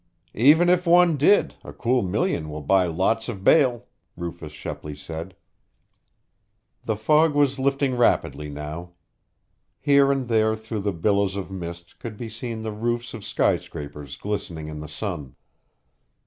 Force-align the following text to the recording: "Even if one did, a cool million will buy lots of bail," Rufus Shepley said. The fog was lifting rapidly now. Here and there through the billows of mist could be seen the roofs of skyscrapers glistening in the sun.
"Even 0.33 0.67
if 0.67 0.87
one 0.87 1.15
did, 1.15 1.53
a 1.63 1.71
cool 1.71 2.01
million 2.01 2.49
will 2.49 2.63
buy 2.63 2.87
lots 2.87 3.29
of 3.29 3.43
bail," 3.43 3.85
Rufus 4.17 4.51
Shepley 4.51 4.95
said. 4.95 5.35
The 6.85 6.95
fog 6.95 7.35
was 7.35 7.59
lifting 7.59 7.95
rapidly 7.95 8.49
now. 8.49 8.93
Here 9.79 10.11
and 10.11 10.27
there 10.27 10.55
through 10.55 10.79
the 10.81 10.91
billows 10.91 11.35
of 11.35 11.51
mist 11.51 11.99
could 11.99 12.17
be 12.17 12.29
seen 12.29 12.61
the 12.61 12.71
roofs 12.71 13.13
of 13.13 13.23
skyscrapers 13.23 14.17
glistening 14.17 14.69
in 14.69 14.79
the 14.79 14.87
sun. 14.89 15.35